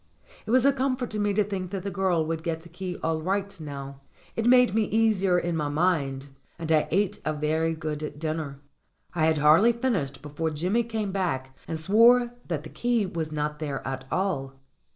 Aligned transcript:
It 0.47 0.49
was 0.49 0.65
a 0.65 0.73
comfort 0.73 1.11
to 1.11 1.19
me 1.19 1.31
to 1.35 1.43
think 1.43 1.69
that 1.69 1.83
the 1.83 1.91
girl 1.91 2.25
would 2.25 2.41
get 2.41 2.61
the 2.63 2.69
key 2.69 2.97
all 3.03 3.21
right 3.21 3.55
now; 3.59 4.01
it 4.35 4.47
made 4.47 4.73
me 4.73 4.85
easier 4.85 5.37
in 5.37 5.55
my 5.55 5.69
mind, 5.69 6.29
and 6.57 6.71
I 6.71 6.87
ate 6.89 7.21
a 7.23 7.33
very 7.33 7.75
good 7.75 8.17
dinner. 8.17 8.59
I 9.13 9.25
had 9.27 9.37
hardly 9.37 9.73
finished 9.73 10.23
before 10.23 10.49
Jimmy 10.49 10.81
came 10.81 11.11
back 11.11 11.55
and 11.67 11.77
swore 11.79 12.31
that 12.47 12.63
the 12.63 12.69
key 12.69 13.05
was 13.05 13.31
not 13.31 13.59
there 13.59 13.87
at 13.87 14.05
all. 14.11 14.53